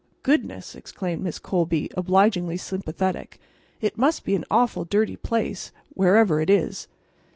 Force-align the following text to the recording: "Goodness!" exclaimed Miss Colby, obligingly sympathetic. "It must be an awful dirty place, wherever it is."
"Goodness!" 0.23 0.73
exclaimed 0.73 1.21
Miss 1.21 1.37
Colby, 1.37 1.87
obligingly 1.95 2.57
sympathetic. 2.57 3.37
"It 3.81 3.99
must 3.99 4.23
be 4.23 4.33
an 4.33 4.45
awful 4.49 4.83
dirty 4.83 5.15
place, 5.15 5.71
wherever 5.93 6.41
it 6.41 6.49
is." 6.49 6.87